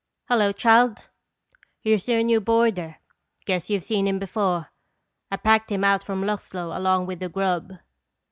"Hello, 0.29 0.51
child. 0.51 1.09
Here's 1.79 2.07
your 2.07 2.23
new 2.23 2.41
boarder—guess 2.41 3.69
you've 3.69 3.83
seen 3.83 4.07
him 4.07 4.17
before. 4.17 4.71
I 5.29 5.35
packed 5.37 5.71
him 5.71 5.83
out 5.83 6.03
from 6.03 6.23
Luxlow 6.23 6.75
along 6.75 7.05
with 7.05 7.19
the 7.19 7.29
grub." 7.29 7.73